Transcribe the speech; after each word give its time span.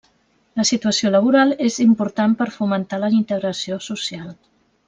La 0.59 0.63
situació 0.69 1.11
laboral 1.15 1.53
és 1.69 1.77
important 1.85 2.35
per 2.41 2.49
fomentar 2.59 3.03
la 3.07 3.13
integració 3.21 3.81
social. 3.93 4.29